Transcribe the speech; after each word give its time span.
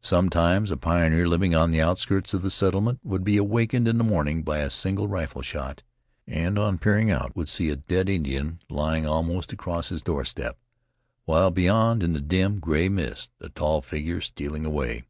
Sometimes 0.00 0.70
a 0.70 0.78
pioneer 0.78 1.28
living 1.28 1.54
on 1.54 1.70
the 1.70 1.82
outskirts 1.82 2.32
of 2.32 2.40
the 2.40 2.50
settlement 2.50 3.00
would 3.02 3.22
be 3.22 3.36
awakened 3.36 3.86
in 3.86 3.98
the 3.98 4.02
morning 4.02 4.42
by 4.42 4.60
a 4.60 4.70
single 4.70 5.08
rifle 5.08 5.42
shot, 5.42 5.82
and 6.26 6.58
on 6.58 6.78
peering 6.78 7.10
out 7.10 7.36
would 7.36 7.50
see 7.50 7.68
a 7.68 7.76
dead 7.76 8.08
Indian 8.08 8.60
lying 8.70 9.06
almost 9.06 9.52
across 9.52 9.90
his 9.90 10.00
doorstep, 10.00 10.56
while 11.26 11.50
beyond, 11.50 12.02
in 12.02 12.14
the 12.14 12.22
dim, 12.22 12.60
gray 12.60 12.88
mist, 12.88 13.28
a 13.42 13.50
tall 13.50 13.82
figure 13.82 14.22
stealing 14.22 14.64
away. 14.64 15.04